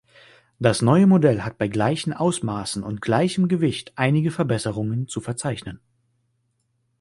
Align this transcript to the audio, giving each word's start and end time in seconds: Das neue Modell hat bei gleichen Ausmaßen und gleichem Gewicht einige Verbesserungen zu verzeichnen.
Das 0.57 0.81
neue 0.81 1.05
Modell 1.05 1.41
hat 1.41 1.59
bei 1.59 1.67
gleichen 1.67 2.11
Ausmaßen 2.11 2.81
und 2.81 3.03
gleichem 3.03 3.47
Gewicht 3.47 3.93
einige 3.97 4.31
Verbesserungen 4.31 5.07
zu 5.07 5.21
verzeichnen. 5.21 5.79